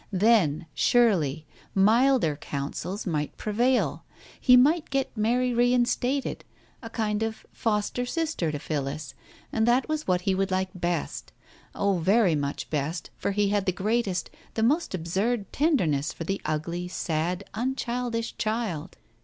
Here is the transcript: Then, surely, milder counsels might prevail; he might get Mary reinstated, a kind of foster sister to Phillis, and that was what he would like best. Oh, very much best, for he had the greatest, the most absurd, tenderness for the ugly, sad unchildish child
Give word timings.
Then, 0.11 0.65
surely, 0.73 1.45
milder 1.75 2.35
counsels 2.35 3.05
might 3.05 3.37
prevail; 3.37 4.03
he 4.39 4.57
might 4.57 4.89
get 4.89 5.15
Mary 5.15 5.53
reinstated, 5.53 6.43
a 6.81 6.89
kind 6.89 7.21
of 7.21 7.45
foster 7.51 8.03
sister 8.03 8.51
to 8.51 8.57
Phillis, 8.57 9.13
and 9.53 9.67
that 9.67 9.87
was 9.87 10.07
what 10.07 10.21
he 10.21 10.33
would 10.33 10.49
like 10.49 10.69
best. 10.73 11.31
Oh, 11.75 11.99
very 11.99 12.33
much 12.33 12.67
best, 12.71 13.11
for 13.15 13.29
he 13.29 13.49
had 13.49 13.67
the 13.67 13.71
greatest, 13.71 14.31
the 14.55 14.63
most 14.63 14.95
absurd, 14.95 15.53
tenderness 15.53 16.11
for 16.11 16.23
the 16.23 16.41
ugly, 16.47 16.87
sad 16.87 17.43
unchildish 17.53 18.35
child 18.39 18.97